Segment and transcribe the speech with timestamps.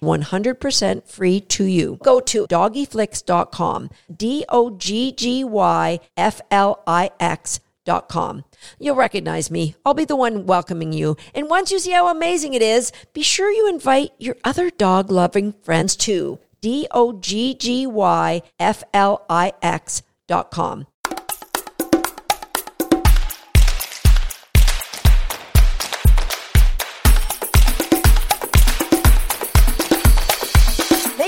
[0.00, 1.98] 100% free to you.
[2.02, 8.44] Go to doggyflix.com, D O G G Y F L I X.com.
[8.78, 9.74] You'll recognize me.
[9.84, 11.16] I'll be the one welcoming you.
[11.34, 15.10] And once you see how amazing it is, be sure you invite your other dog
[15.10, 16.38] loving friends too.
[16.60, 20.86] D O G G Y F L I X.com.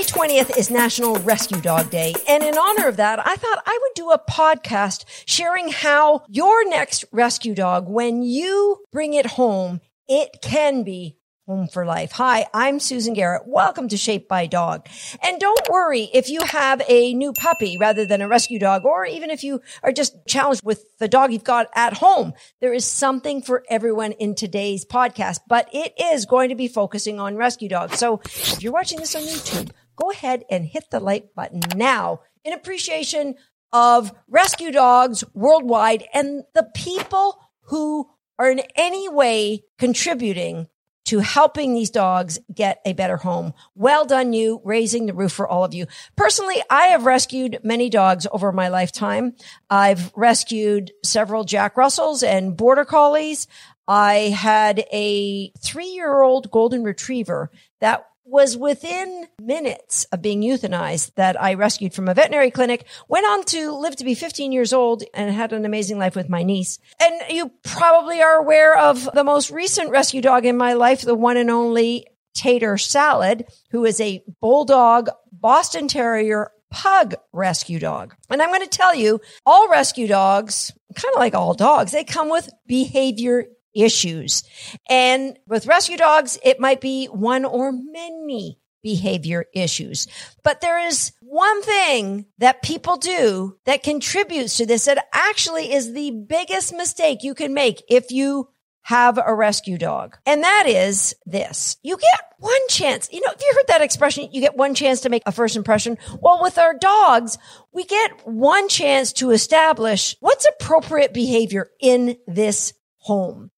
[0.03, 2.13] May 20th is National Rescue Dog Day.
[2.27, 6.67] And in honor of that, I thought I would do a podcast sharing how your
[6.67, 11.15] next rescue dog, when you bring it home, it can be
[11.47, 12.11] home for life.
[12.13, 13.43] Hi, I'm Susan Garrett.
[13.45, 14.87] Welcome to Shaped by Dog.
[15.21, 19.05] And don't worry if you have a new puppy rather than a rescue dog, or
[19.05, 22.33] even if you are just challenged with the dog you've got at home.
[22.59, 27.21] There is something for everyone in today's podcast, but it is going to be focusing
[27.21, 27.99] on rescue dogs.
[27.99, 32.21] So if you're watching this on YouTube, go ahead and hit the like button now
[32.43, 33.35] in appreciation
[33.71, 40.67] of rescue dogs worldwide and the people who are in any way contributing
[41.05, 43.53] to helping these dogs get a better home.
[43.75, 45.85] Well done you raising the roof for all of you.
[46.15, 49.35] Personally, I have rescued many dogs over my lifetime.
[49.69, 53.47] I've rescued several Jack Russells and border collies.
[53.87, 61.13] I had a three year old golden retriever that was within minutes of being euthanized
[61.15, 64.73] that I rescued from a veterinary clinic, went on to live to be 15 years
[64.73, 66.79] old and had an amazing life with my niece.
[67.01, 71.15] And you probably are aware of the most recent rescue dog in my life, the
[71.15, 78.15] one and only Tater Salad, who is a bulldog Boston Terrier pug rescue dog.
[78.29, 82.03] And I'm going to tell you, all rescue dogs, kind of like all dogs, they
[82.03, 84.43] come with behavior issues.
[84.89, 90.07] And with rescue dogs, it might be one or many behavior issues.
[90.43, 95.93] But there is one thing that people do that contributes to this that actually is
[95.93, 98.49] the biggest mistake you can make if you
[98.83, 100.17] have a rescue dog.
[100.25, 101.77] And that is this.
[101.83, 103.09] You get one chance.
[103.11, 104.27] You know, if you heard that expression?
[104.31, 105.97] You get one chance to make a first impression.
[106.19, 107.37] Well, with our dogs,
[107.71, 113.51] we get one chance to establish what's appropriate behavior in this home.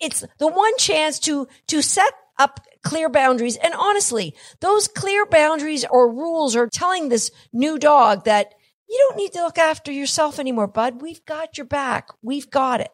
[0.00, 3.56] It's the one chance to, to set up clear boundaries.
[3.56, 8.54] And honestly, those clear boundaries or rules are telling this new dog that
[8.88, 11.00] you don't need to look after yourself anymore, bud.
[11.00, 12.08] We've got your back.
[12.22, 12.90] We've got it.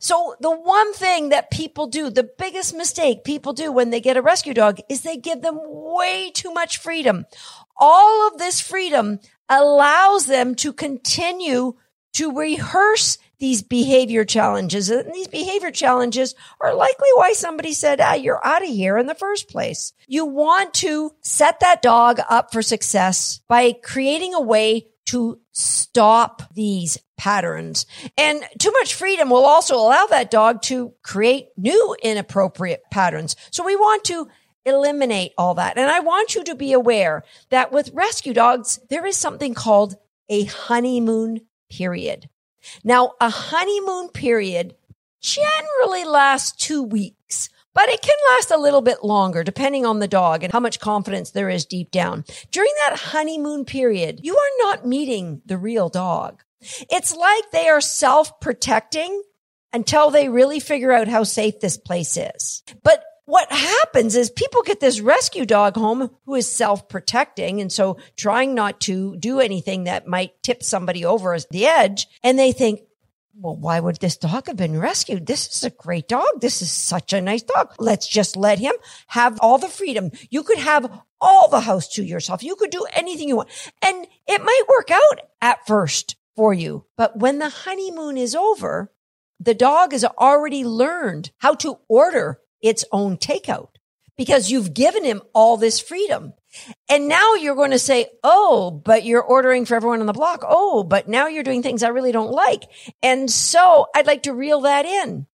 [0.00, 4.16] So the one thing that people do, the biggest mistake people do when they get
[4.16, 7.26] a rescue dog is they give them way too much freedom.
[7.76, 11.74] All of this freedom allows them to continue
[12.14, 14.90] to rehearse these behavior challenges.
[14.90, 19.06] And these behavior challenges are likely why somebody said, ah, you're out of here in
[19.06, 19.92] the first place.
[20.06, 26.42] You want to set that dog up for success by creating a way to stop
[26.54, 27.84] these patterns.
[28.16, 33.36] And too much freedom will also allow that dog to create new inappropriate patterns.
[33.50, 34.28] So we want to
[34.64, 35.76] eliminate all that.
[35.76, 39.96] And I want you to be aware that with rescue dogs, there is something called
[40.28, 41.40] a honeymoon
[41.70, 42.29] period.
[42.84, 44.74] Now, a honeymoon period
[45.20, 50.08] generally lasts two weeks, but it can last a little bit longer depending on the
[50.08, 52.24] dog and how much confidence there is deep down.
[52.50, 56.42] During that honeymoon period, you are not meeting the real dog.
[56.90, 59.22] It's like they are self protecting
[59.72, 62.62] until they really figure out how safe this place is.
[62.82, 67.60] But what happens is people get this rescue dog home who is self protecting.
[67.60, 72.08] And so trying not to do anything that might tip somebody over the edge.
[72.24, 72.80] And they think,
[73.34, 75.26] well, why would this dog have been rescued?
[75.26, 76.40] This is a great dog.
[76.40, 77.72] This is such a nice dog.
[77.78, 78.74] Let's just let him
[79.06, 80.10] have all the freedom.
[80.28, 80.90] You could have
[81.20, 82.42] all the house to yourself.
[82.42, 83.70] You could do anything you want.
[83.80, 86.84] And it might work out at first for you.
[86.96, 88.92] But when the honeymoon is over,
[89.38, 93.70] the dog has already learned how to order its own takeout
[94.16, 96.34] because you've given him all this freedom.
[96.88, 100.44] And now you're going to say, Oh, but you're ordering for everyone on the block.
[100.46, 102.64] Oh, but now you're doing things I really don't like.
[103.02, 105.26] And so I'd like to reel that in.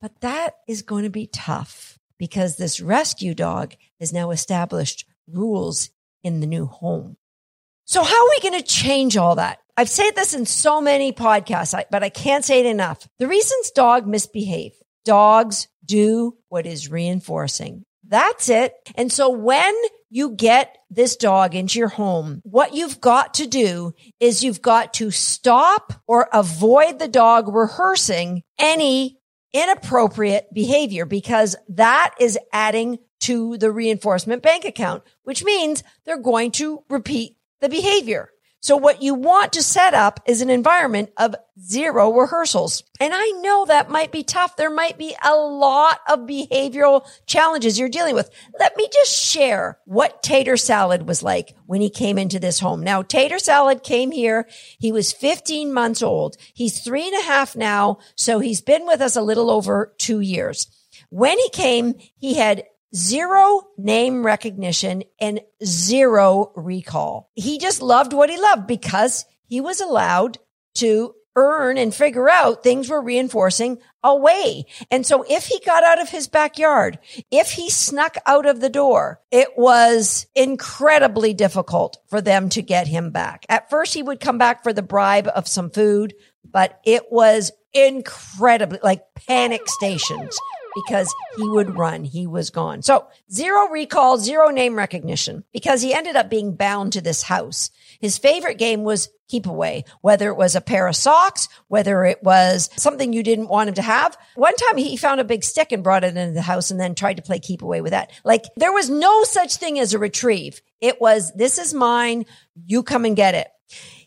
[0.00, 5.90] But that is going to be tough because this rescue dog has now established rules
[6.22, 7.16] in the new home.
[7.84, 9.58] So how are we going to change all that?
[9.76, 13.08] I've said this in so many podcasts, but I can't say it enough.
[13.18, 14.74] The reasons dogs misbehave.
[15.04, 17.84] Dogs do what is reinforcing.
[18.06, 18.74] That's it.
[18.94, 19.74] And so when
[20.10, 24.94] you get this dog into your home, what you've got to do is you've got
[24.94, 29.18] to stop or avoid the dog rehearsing any
[29.54, 36.50] inappropriate behavior because that is adding to the reinforcement bank account, which means they're going
[36.50, 38.28] to repeat the behavior.
[38.62, 42.84] So what you want to set up is an environment of zero rehearsals.
[43.00, 44.56] And I know that might be tough.
[44.56, 48.30] There might be a lot of behavioral challenges you're dealing with.
[48.60, 52.84] Let me just share what Tater Salad was like when he came into this home.
[52.84, 54.46] Now, Tater Salad came here.
[54.78, 56.36] He was 15 months old.
[56.54, 57.98] He's three and a half now.
[58.14, 60.68] So he's been with us a little over two years.
[61.10, 67.30] When he came, he had zero name recognition and zero recall.
[67.34, 70.38] He just loved what he loved because he was allowed
[70.74, 74.66] to earn and figure out things were reinforcing away.
[74.90, 76.98] And so if he got out of his backyard,
[77.30, 82.86] if he snuck out of the door, it was incredibly difficult for them to get
[82.86, 83.46] him back.
[83.48, 87.50] At first, he would come back for the bribe of some food, but it was
[87.72, 90.38] incredibly like panic stations
[90.74, 92.04] because he would run.
[92.04, 92.82] He was gone.
[92.82, 97.70] So zero recall, zero name recognition because he ended up being bound to this house.
[98.00, 102.22] His favorite game was keep away, whether it was a pair of socks, whether it
[102.22, 104.16] was something you didn't want him to have.
[104.34, 106.94] One time he found a big stick and brought it into the house and then
[106.94, 108.10] tried to play keep away with that.
[108.24, 110.60] Like there was no such thing as a retrieve.
[110.80, 112.26] It was, this is mine.
[112.66, 113.48] You come and get it.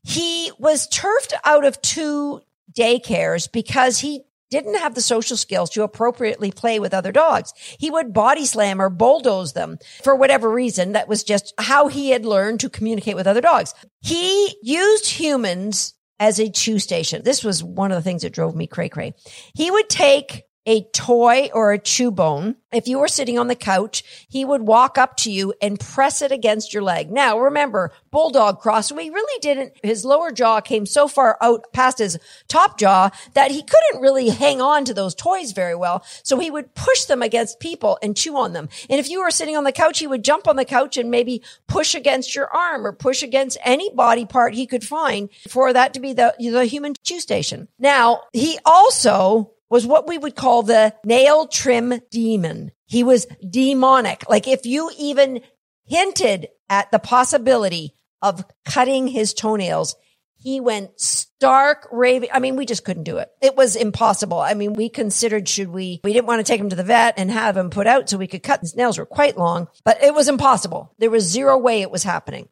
[0.03, 2.41] He was turfed out of two
[2.71, 4.21] daycares because he
[4.55, 7.53] didn't have the social skills to appropriately play with other dogs.
[7.77, 10.93] He would body slam or bulldoze them for whatever reason.
[10.93, 13.73] That was just how he had learned to communicate with other dogs.
[14.01, 17.23] He used humans as a chew station.
[17.23, 19.13] This was one of the things that drove me cray cray.
[19.53, 22.55] He would take a toy or a chew bone.
[22.71, 26.21] If you were sitting on the couch, he would walk up to you and press
[26.21, 27.09] it against your leg.
[27.09, 31.99] Now remember, bulldog cross, we really didn't, his lower jaw came so far out past
[31.99, 32.17] his
[32.47, 36.03] top jaw that he couldn't really hang on to those toys very well.
[36.23, 38.67] So he would push them against people and chew on them.
[38.89, 41.09] And if you were sitting on the couch, he would jump on the couch and
[41.09, 45.71] maybe push against your arm or push against any body part he could find for
[45.71, 47.69] that to be the, the human chew station.
[47.79, 52.71] Now, he also was what we would call the nail trim demon.
[52.85, 54.29] He was demonic.
[54.29, 55.41] Like if you even
[55.85, 59.95] hinted at the possibility of cutting his toenails,
[60.37, 62.29] he went stark raving.
[62.31, 63.29] I mean, we just couldn't do it.
[63.41, 64.39] It was impossible.
[64.39, 67.15] I mean, we considered should we, we didn't want to take him to the vet
[67.17, 70.03] and have him put out so we could cut his nails were quite long, but
[70.03, 70.93] it was impossible.
[70.99, 72.47] There was zero way it was happening.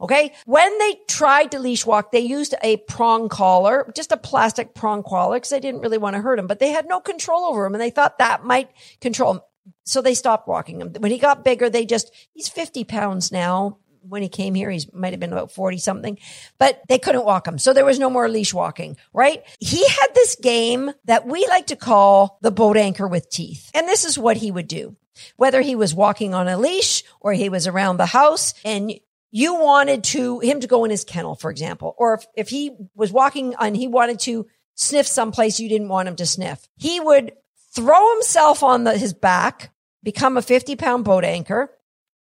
[0.00, 0.32] Okay.
[0.44, 5.02] When they tried to leash walk, they used a prong collar, just a plastic prong
[5.02, 7.66] collar because they didn't really want to hurt him, but they had no control over
[7.66, 8.70] him and they thought that might
[9.00, 9.40] control him.
[9.84, 10.94] So they stopped walking him.
[10.98, 13.78] When he got bigger, they just, he's 50 pounds now.
[14.08, 16.16] When he came here, he might have been about 40 something,
[16.58, 17.58] but they couldn't walk him.
[17.58, 19.42] So there was no more leash walking, right?
[19.58, 23.68] He had this game that we like to call the boat anchor with teeth.
[23.74, 24.96] And this is what he would do
[25.36, 28.92] whether he was walking on a leash or he was around the house and
[29.36, 32.74] you wanted to him to go in his kennel, for example, or if, if he
[32.94, 37.00] was walking and he wanted to sniff someplace you didn't want him to sniff, he
[37.00, 37.32] would
[37.74, 41.70] throw himself on the, his back, become a 50 pound boat anchor,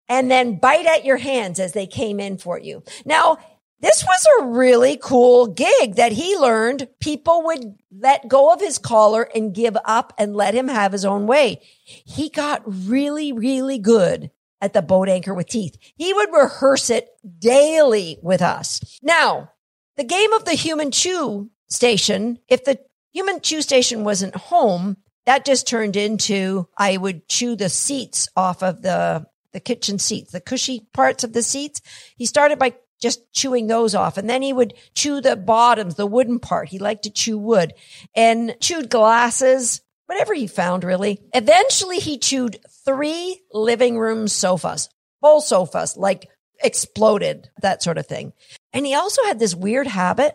[0.07, 2.83] and then bite at your hands as they came in for you.
[3.07, 3.39] Now,
[3.81, 6.89] this was a really cool gig that he learned.
[7.01, 11.07] People would let go of his collar and give up and let him have his
[11.07, 11.63] own way.
[11.85, 15.77] He got really, really good at the boat anchor with teeth.
[15.97, 18.81] He would rehearse it daily with us.
[19.03, 19.53] Now,
[19.97, 22.79] the game of the human chew station, if the
[23.13, 24.97] human chew station wasn't home,
[25.27, 30.33] that just turned into I would chew the seats off of the the kitchen seats,
[30.33, 31.81] the cushy parts of the seats.
[32.17, 34.19] He started by just chewing those off.
[34.19, 36.69] And then he would chew the bottoms, the wooden part.
[36.69, 37.73] He liked to chew wood
[38.15, 41.21] and chewed glasses, whatever he found really.
[41.35, 44.89] Eventually he chewed three living room sofas,
[45.21, 46.29] full sofas, like
[46.65, 48.33] exploded, that sort of thing.
[48.73, 50.35] And he also had this weird habit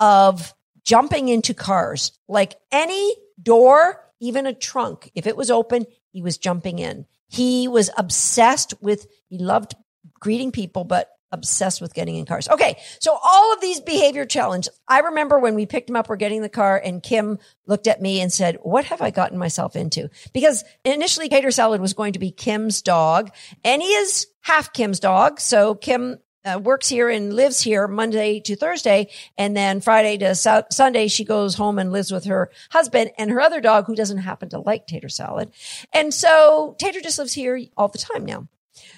[0.00, 5.10] of jumping into cars, like any door, even a trunk.
[5.14, 7.06] If it was open, he was jumping in.
[7.28, 9.74] He was obsessed with, he loved
[10.20, 12.48] greeting people, but obsessed with getting in cars.
[12.48, 12.78] Okay.
[13.00, 14.72] So all of these behavior challenges.
[14.86, 18.00] I remember when we picked him up, we're getting the car and Kim looked at
[18.00, 20.10] me and said, what have I gotten myself into?
[20.32, 23.30] Because initially Tater Salad was going to be Kim's dog
[23.64, 25.40] and he is half Kim's dog.
[25.40, 29.08] So Kim uh, works here and lives here Monday to Thursday.
[29.38, 33.30] And then Friday to su- Sunday, she goes home and lives with her husband and
[33.30, 35.52] her other dog who doesn't happen to like tater salad.
[35.92, 38.48] And so Tater just lives here all the time now.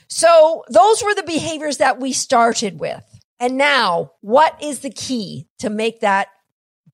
[0.09, 3.05] So those were the behaviors that we started with.
[3.41, 6.29] And now what is the key to make that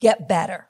[0.00, 0.68] get better?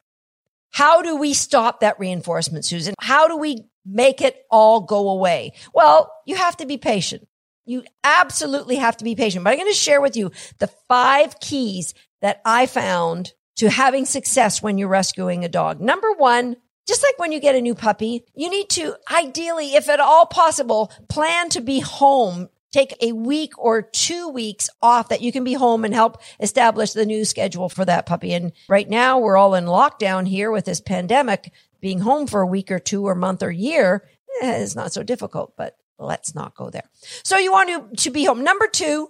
[0.73, 2.95] How do we stop that reinforcement, Susan?
[3.01, 5.53] How do we make it all go away?
[5.75, 7.27] Well, you have to be patient.
[7.67, 9.45] You absolutely have to be patient.
[9.45, 14.05] But I'm going to share with you the five keys that I found to having
[14.07, 15.81] success when you're rescuing a dog.
[15.81, 19.89] Number one, just like when you get a new puppy, you need to ideally, if
[19.89, 22.49] at all possible, plan to be home.
[22.73, 26.93] Take a week or two weeks off that you can be home and help establish
[26.93, 28.33] the new schedule for that puppy.
[28.33, 31.53] And right now we're all in lockdown here with this pandemic.
[31.81, 34.09] Being home for a week or two or month or year
[34.41, 36.89] eh, is not so difficult, but let's not go there.
[37.25, 38.45] So you want to, to be home.
[38.45, 39.09] Number two,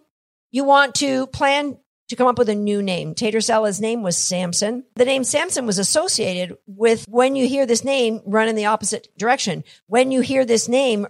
[0.50, 1.78] you want to plan
[2.10, 3.14] to come up with a new name.
[3.14, 4.84] Tater Salad's name was Samson.
[4.96, 9.08] The name Samson was associated with when you hear this name, run in the opposite
[9.16, 9.62] direction.
[9.86, 11.06] When you hear this name,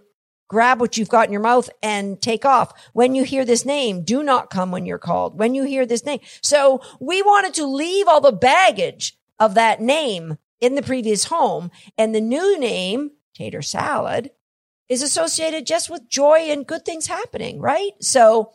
[0.49, 2.75] grab what you've got in your mouth and take off.
[2.92, 5.38] When you hear this name, do not come when you're called.
[5.38, 6.21] When you hear this name.
[6.42, 11.71] So we wanted to leave all the baggage of that name in the previous home
[11.97, 14.33] and the new name, Tater Salad,
[14.90, 17.92] is associated just with joy and good things happening, right?
[18.00, 18.52] So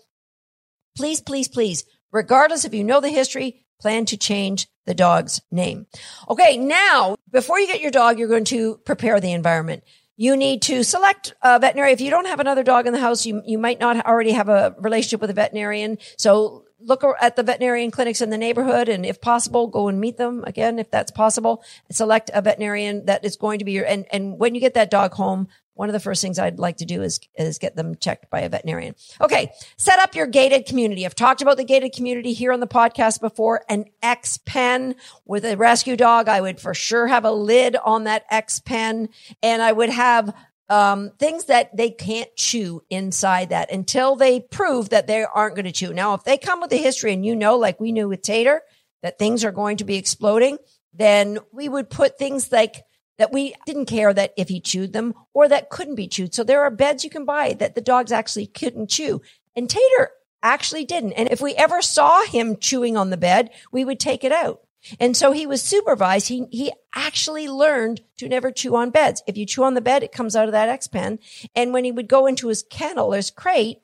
[0.96, 1.86] please, please, please,
[2.16, 5.86] regardless if you know the history, plan to change the dog's name.
[6.30, 6.58] Okay.
[6.58, 9.84] Now, before you get your dog, you're going to prepare the environment.
[10.16, 11.94] You need to select a veterinarian.
[11.94, 14.48] If you don't have another dog in the house, you, you might not already have
[14.48, 15.98] a relationship with a veterinarian.
[16.18, 20.16] So look at the veterinarian clinics in the neighborhood and if possible, go and meet
[20.16, 21.64] them again, if that's possible.
[21.92, 24.90] Select a veterinarian that is going to be your, and, and when you get that
[24.90, 27.96] dog home, one of the first things I'd like to do is, is get them
[27.96, 28.96] checked by a veterinarian.
[29.22, 29.52] Okay.
[29.78, 31.06] Set up your gated community.
[31.06, 33.64] I've talked about the gated community here on the podcast before.
[33.70, 36.28] An X pen with a rescue dog.
[36.28, 39.10] I would for sure have a lid on that X pen
[39.44, 40.34] and I would have
[40.70, 45.66] um, things that they can't chew inside that until they prove that they aren't going
[45.66, 45.94] to chew.
[45.94, 48.62] Now, if they come with a history and you know, like we knew with Tater,
[49.04, 50.58] that things are going to be exploding,
[50.94, 52.84] then we would put things like
[53.18, 56.34] that we didn't care that if he chewed them or that couldn't be chewed.
[56.34, 59.22] So there are beds you can buy that the dogs actually couldn't chew.
[59.56, 60.12] And Tater
[60.44, 61.14] actually didn't.
[61.14, 64.62] And if we ever saw him chewing on the bed, we would take it out.
[65.00, 66.28] And so he was supervised.
[66.28, 69.24] He, he actually learned to never chew on beds.
[69.26, 71.20] If you chew on the bed, it comes out of that X pen.
[71.56, 73.80] And when he would go into his kennel or his crate,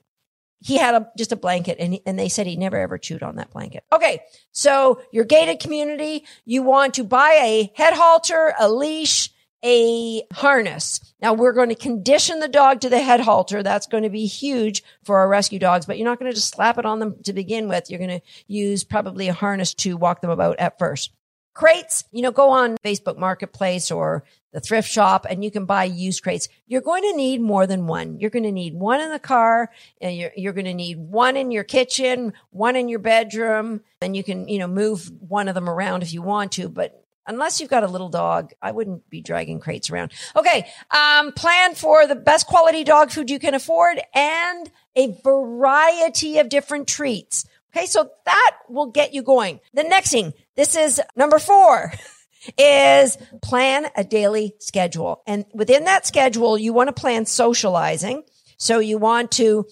[0.62, 3.36] he had a, just a blanket and, and they said he never ever chewed on
[3.36, 3.84] that blanket.
[3.92, 4.22] Okay.
[4.52, 9.32] So your gated community, you want to buy a head halter, a leash,
[9.64, 11.14] a harness.
[11.22, 13.62] Now we're going to condition the dog to the head halter.
[13.62, 16.54] That's going to be huge for our rescue dogs, but you're not going to just
[16.54, 17.90] slap it on them to begin with.
[17.90, 21.12] You're going to use probably a harness to walk them about at first.
[21.54, 25.84] Crates, you know, go on Facebook Marketplace or the thrift shop and you can buy
[25.84, 26.48] used crates.
[26.68, 28.20] You're going to need more than one.
[28.20, 31.38] You're going to need one in the car and you're, you're going to need one
[31.38, 35.56] in your kitchen, one in your bedroom, and you can, you know, move one of
[35.56, 39.10] them around if you want to, but unless you've got a little dog, I wouldn't
[39.10, 40.12] be dragging crates around.
[40.36, 40.70] Okay.
[40.90, 46.50] Um, plan for the best quality dog food you can afford and a variety of
[46.50, 47.46] different treats.
[47.76, 47.86] Okay.
[47.86, 49.60] So that will get you going.
[49.74, 51.94] The next thing, this is number four.
[52.58, 55.22] is plan a daily schedule.
[55.28, 58.24] And within that schedule, you want to plan socializing.
[58.58, 59.68] So you want to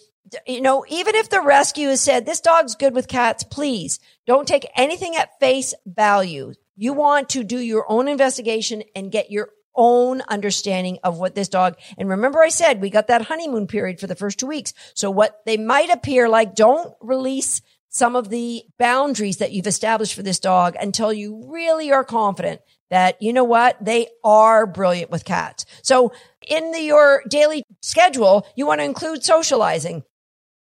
[0.45, 4.47] you know, even if the rescue has said this dog's good with cats, please don't
[4.47, 6.53] take anything at face value.
[6.75, 11.47] You want to do your own investigation and get your own understanding of what this
[11.47, 14.73] dog, and remember I said we got that honeymoon period for the first two weeks.
[14.93, 20.13] So what they might appear like, don't release some of the boundaries that you've established
[20.13, 23.77] for this dog until you really are confident that, you know what?
[23.83, 25.65] They are brilliant with cats.
[25.81, 26.11] So
[26.47, 30.03] in the, your daily schedule, you want to include socializing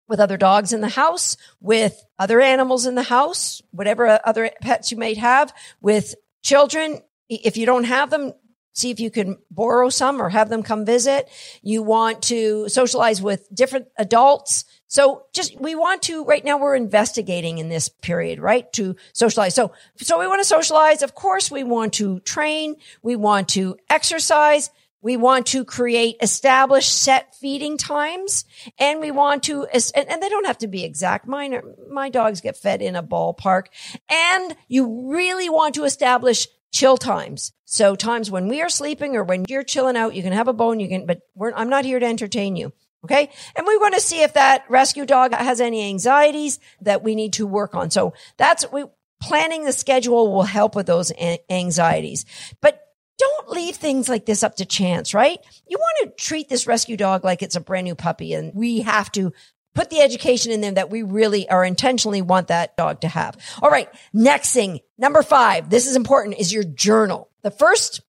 [0.07, 4.91] with other dogs in the house, with other animals in the house, whatever other pets
[4.91, 7.01] you might have, with children.
[7.29, 8.33] If you don't have them,
[8.73, 11.29] see if you can borrow some or have them come visit.
[11.61, 14.65] You want to socialize with different adults.
[14.91, 18.69] So just, we want to, right now we're investigating in this period, right?
[18.73, 19.55] To socialize.
[19.55, 21.01] So, so we want to socialize.
[21.01, 22.75] Of course, we want to train.
[23.01, 24.69] We want to exercise.
[25.01, 28.43] We want to create established set feeding times
[28.77, 31.25] and we want to, and they don't have to be exact.
[31.25, 33.67] Mine, are, my dogs get fed in a ballpark
[34.09, 37.53] and you really want to establish chill times.
[37.63, 40.53] So times when we are sleeping or when you're chilling out, you can have a
[40.53, 42.73] bone, you can, but we're I'm not here to entertain you.
[43.03, 43.31] Okay.
[43.55, 47.33] And we want to see if that rescue dog has any anxieties that we need
[47.33, 47.89] to work on.
[47.89, 48.83] So that's, we,
[49.21, 51.11] planning the schedule will help with those
[51.49, 52.25] anxieties.
[52.61, 52.79] But
[53.17, 55.39] don't leave things like this up to chance, right?
[55.67, 58.81] You want to treat this rescue dog like it's a brand new puppy and we
[58.81, 59.31] have to
[59.73, 63.37] put the education in them that we really are intentionally want that dog to have.
[63.61, 63.89] All right.
[64.11, 67.29] Next thing, number five, this is important is your journal.
[67.43, 68.01] The first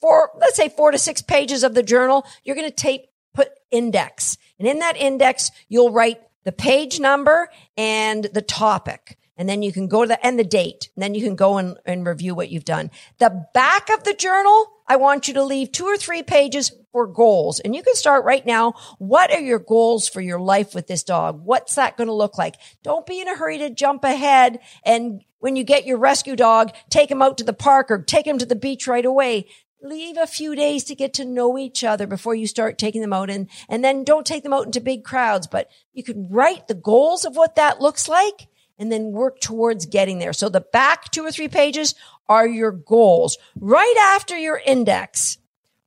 [0.00, 3.02] four, let's say four to six pages of the journal, you're going to tape,
[3.38, 4.36] put index.
[4.58, 9.72] And in that index, you'll write the page number and the topic and then you
[9.72, 10.90] can go to the and the date.
[10.96, 12.90] And then you can go and, and review what you've done.
[13.18, 17.06] The back of the journal, I want you to leave two or three pages for
[17.06, 17.60] goals.
[17.60, 18.74] And you can start right now.
[18.98, 21.40] What are your goals for your life with this dog?
[21.44, 22.56] What's that going to look like?
[22.82, 24.58] Don't be in a hurry to jump ahead.
[24.84, 28.26] And when you get your rescue dog, take him out to the park or take
[28.26, 29.46] him to the beach right away.
[29.80, 33.12] Leave a few days to get to know each other before you start taking them
[33.12, 36.66] out and, and then don't take them out into big crowds, but you can write
[36.66, 40.32] the goals of what that looks like and then work towards getting there.
[40.32, 41.94] So the back two or three pages
[42.28, 43.38] are your goals.
[43.60, 45.38] Right after your index,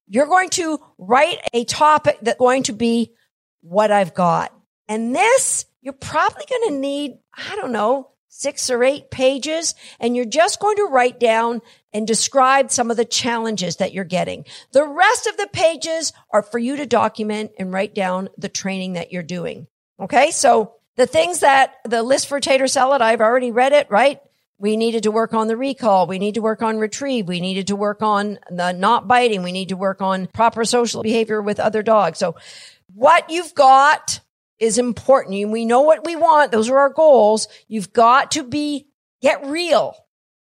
[0.07, 3.13] you're going to write a topic that's going to be
[3.61, 4.53] what I've got.
[4.87, 9.75] And this, you're probably going to need, I don't know, six or eight pages.
[9.99, 11.61] And you're just going to write down
[11.93, 14.45] and describe some of the challenges that you're getting.
[14.71, 18.93] The rest of the pages are for you to document and write down the training
[18.93, 19.67] that you're doing.
[19.99, 20.31] Okay.
[20.31, 24.19] So the things that the list for tater salad, I've already read it, right?
[24.57, 26.07] We needed to work on the recall.
[26.07, 27.27] We need to work on retrieve.
[27.27, 29.43] We needed to work on the not biting.
[29.43, 32.17] We need to work on proper social behavior with other dogs.
[32.19, 32.35] So
[32.93, 34.21] what you've got
[34.61, 35.51] is important.
[35.51, 36.51] We know what we want.
[36.51, 37.47] Those are our goals.
[37.67, 38.87] You've got to be,
[39.21, 39.95] get real,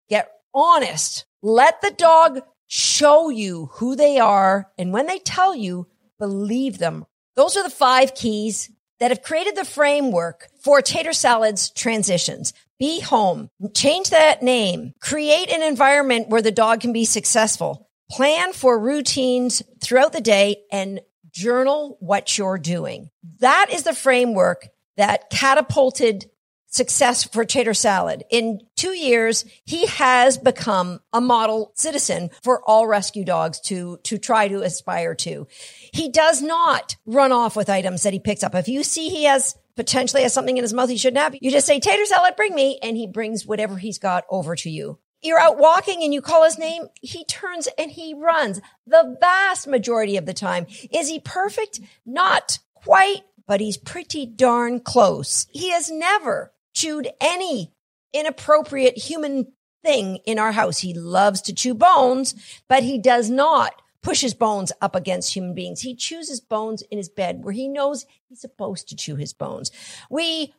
[0.09, 1.25] get honest.
[1.43, 4.71] Let the dog show you who they are.
[4.79, 7.05] And when they tell you, believe them.
[7.35, 12.53] Those are the five keys that have created the framework for Tater Salad's transitions.
[12.79, 13.49] Be home.
[13.73, 14.93] Change that name.
[15.01, 17.89] Create an environment where the dog can be successful.
[18.09, 21.01] Plan for routines throughout the day and
[21.35, 23.11] journal what you're doing.
[23.39, 26.31] That is the framework that catapulted
[26.67, 28.23] success for Tater Salad.
[28.29, 34.17] In two years, he has become a model citizen for all rescue dogs to, to
[34.17, 35.47] try to aspire to.
[35.93, 38.55] He does not run off with items that he picks up.
[38.55, 41.51] If you see he has potentially has something in his mouth he shouldn't have, you
[41.51, 42.79] just say, Tater Salad, bring me.
[42.81, 44.99] And he brings whatever he's got over to you.
[45.25, 46.87] You're out walking and you call his name.
[47.01, 50.67] He turns and he runs the vast majority of the time.
[50.91, 51.79] Is he perfect?
[52.05, 55.47] Not quite, but he's pretty darn close.
[55.51, 57.73] He has never chewed any
[58.13, 59.51] inappropriate human
[59.83, 60.79] thing in our house.
[60.79, 62.35] He loves to chew bones,
[62.67, 65.81] but he does not push his bones up against human beings.
[65.81, 69.33] He chews his bones in his bed where he knows he's supposed to chew his
[69.33, 69.71] bones.
[70.07, 70.53] We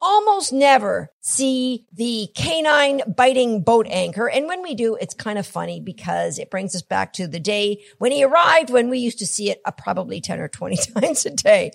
[0.00, 4.28] almost never see the canine biting boat anchor.
[4.28, 7.40] And when we do, it's kind of funny because it brings us back to the
[7.40, 10.76] day when he arrived, when we used to see it uh, probably 10 or 20
[10.94, 11.72] times a day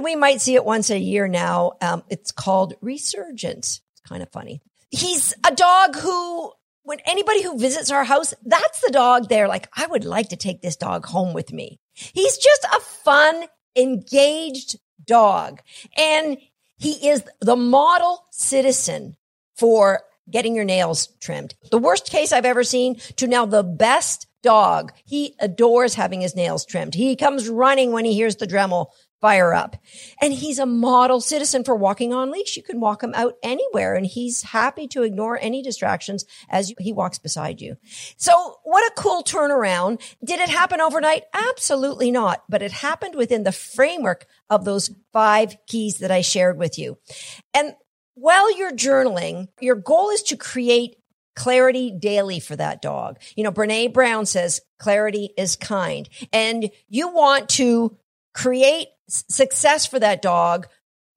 [0.00, 1.72] we might see it once a year now.
[1.80, 3.80] Um, it's called Resurgence.
[3.92, 4.62] It's kind of funny.
[4.90, 6.52] He's a dog who,
[6.82, 9.48] when anybody who visits our house, that's the dog there.
[9.48, 11.80] Like, I would like to take this dog home with me.
[11.94, 13.44] He's just a fun,
[13.76, 15.60] engaged dog.
[15.96, 16.38] And
[16.82, 19.16] he is the model citizen
[19.56, 21.54] for getting your nails trimmed.
[21.70, 24.92] The worst case I've ever seen to now the best dog.
[25.04, 26.94] He adores having his nails trimmed.
[26.94, 28.86] He comes running when he hears the Dremel
[29.22, 29.76] fire up.
[30.20, 32.56] And he's a model citizen for walking on leash.
[32.56, 36.92] You can walk him out anywhere and he's happy to ignore any distractions as he
[36.92, 37.76] walks beside you.
[38.16, 40.02] So what a cool turnaround.
[40.22, 41.22] Did it happen overnight?
[41.32, 42.42] Absolutely not.
[42.48, 46.98] But it happened within the framework of those five keys that I shared with you.
[47.54, 47.74] And
[48.14, 50.96] while you're journaling, your goal is to create
[51.36, 53.18] clarity daily for that dog.
[53.36, 57.96] You know, Brene Brown says clarity is kind and you want to
[58.34, 60.66] create success for that dog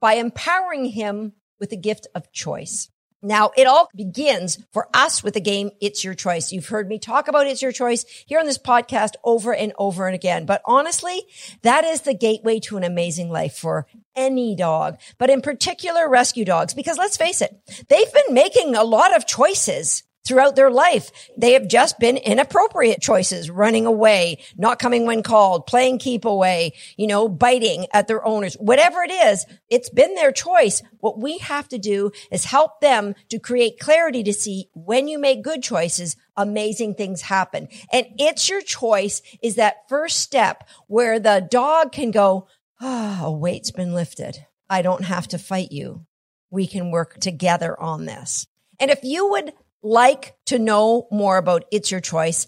[0.01, 2.89] by empowering him with the gift of choice.
[3.21, 6.51] Now, it all begins for us with the game It's Your Choice.
[6.51, 10.05] You've heard me talk about It's Your Choice here on this podcast over and over
[10.05, 10.45] and again.
[10.45, 11.23] But honestly,
[11.63, 16.45] that is the gateway to an amazing life for any dog, but in particular rescue
[16.45, 17.57] dogs, because let's face it,
[17.89, 21.11] they've been making a lot of choices throughout their life.
[21.37, 26.73] They have just been inappropriate choices, running away, not coming when called, playing keep away,
[26.97, 30.81] you know, biting at their owners, whatever it is, it's been their choice.
[30.99, 35.19] What we have to do is help them to create clarity to see when you
[35.19, 37.67] make good choices, amazing things happen.
[37.91, 42.47] And it's your choice is that first step where the dog can go,
[42.81, 44.45] oh, a weight's been lifted.
[44.69, 46.05] I don't have to fight you.
[46.49, 48.47] We can work together on this.
[48.79, 49.53] And if you would
[49.85, 52.47] like to know more about It's Your Choice,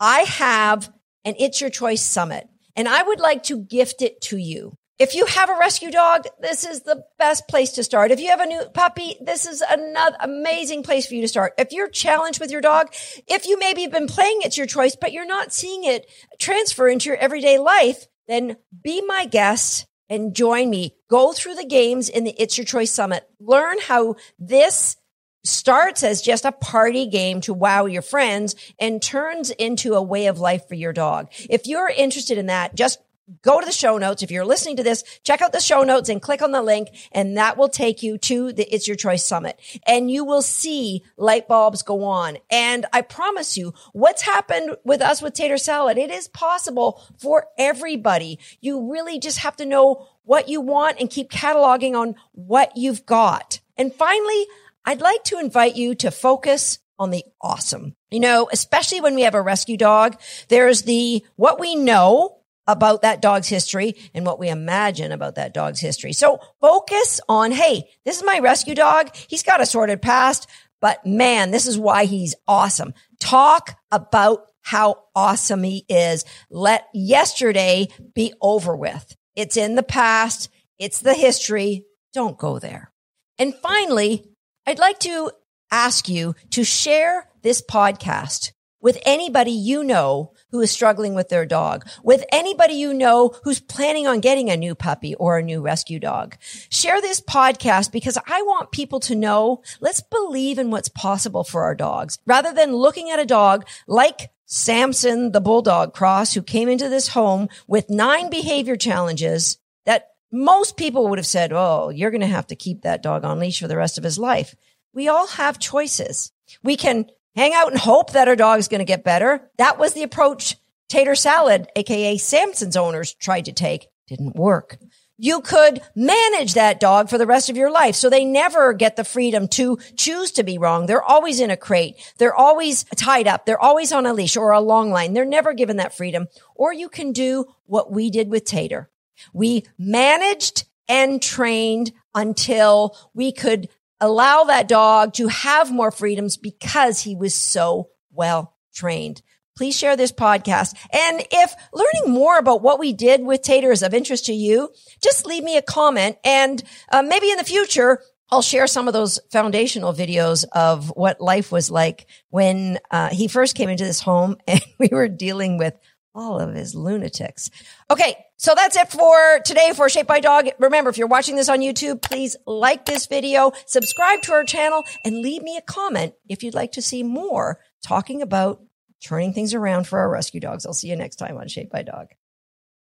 [0.00, 0.92] I have
[1.24, 4.74] an It's Your Choice Summit and I would like to gift it to you.
[4.98, 8.10] If you have a rescue dog, this is the best place to start.
[8.10, 11.52] If you have a new puppy, this is another amazing place for you to start.
[11.56, 12.88] If you're challenged with your dog,
[13.28, 16.88] if you maybe have been playing It's Your Choice, but you're not seeing it transfer
[16.88, 20.96] into your everyday life, then be my guest and join me.
[21.08, 23.24] Go through the games in the It's Your Choice Summit.
[23.38, 24.96] Learn how this
[25.44, 30.26] starts as just a party game to wow your friends and turns into a way
[30.26, 31.28] of life for your dog.
[31.48, 32.98] If you're interested in that, just
[33.42, 34.22] go to the show notes.
[34.22, 36.88] If you're listening to this, check out the show notes and click on the link
[37.12, 41.04] and that will take you to the It's Your Choice Summit and you will see
[41.16, 42.38] light bulbs go on.
[42.50, 47.46] And I promise you what's happened with us with tater salad, it is possible for
[47.58, 48.38] everybody.
[48.60, 53.06] You really just have to know what you want and keep cataloging on what you've
[53.06, 53.60] got.
[53.76, 54.46] And finally,
[54.84, 57.94] I'd like to invite you to focus on the awesome.
[58.10, 63.02] You know, especially when we have a rescue dog, there's the what we know about
[63.02, 66.12] that dog's history and what we imagine about that dog's history.
[66.12, 69.14] So focus on, hey, this is my rescue dog.
[69.14, 70.48] He's got a sordid past,
[70.80, 72.92] but man, this is why he's awesome.
[73.20, 76.26] Talk about how awesome he is.
[76.50, 79.16] Let yesterday be over with.
[79.34, 80.50] It's in the past.
[80.78, 81.86] It's the history.
[82.12, 82.92] Don't go there.
[83.38, 84.27] And finally,
[84.68, 85.30] I'd like to
[85.70, 88.52] ask you to share this podcast
[88.82, 93.60] with anybody you know who is struggling with their dog, with anybody you know who's
[93.60, 96.36] planning on getting a new puppy or a new rescue dog.
[96.68, 101.62] Share this podcast because I want people to know let's believe in what's possible for
[101.62, 106.68] our dogs rather than looking at a dog like Samson, the bulldog cross, who came
[106.68, 112.10] into this home with nine behavior challenges that most people would have said, Oh, you're
[112.10, 114.54] going to have to keep that dog on leash for the rest of his life.
[114.92, 116.32] We all have choices.
[116.62, 119.48] We can hang out and hope that our dog's going to get better.
[119.58, 120.56] That was the approach
[120.88, 123.88] Tater Salad, aka Samson's owners tried to take.
[124.06, 124.78] Didn't work.
[125.20, 127.96] You could manage that dog for the rest of your life.
[127.96, 130.86] So they never get the freedom to choose to be wrong.
[130.86, 131.96] They're always in a crate.
[132.18, 133.44] They're always tied up.
[133.44, 135.14] They're always on a leash or a long line.
[135.14, 136.28] They're never given that freedom.
[136.54, 138.88] Or you can do what we did with Tater.
[139.32, 143.68] We managed and trained until we could
[144.00, 149.22] allow that dog to have more freedoms because he was so well trained.
[149.56, 150.74] Please share this podcast.
[150.92, 154.70] And if learning more about what we did with Tater is of interest to you,
[155.02, 158.00] just leave me a comment and uh, maybe in the future,
[158.30, 163.26] I'll share some of those foundational videos of what life was like when uh, he
[163.26, 165.74] first came into this home and we were dealing with
[166.14, 167.50] all of his lunatics.
[167.90, 168.16] Okay.
[168.40, 170.46] So that's it for today for Shaped by Dog.
[170.60, 174.86] Remember, if you're watching this on YouTube, please like this video, subscribe to our channel
[175.04, 178.62] and leave me a comment if you'd like to see more talking about
[179.04, 180.64] turning things around for our rescue dogs.
[180.64, 182.10] I'll see you next time on Shaped by Dog.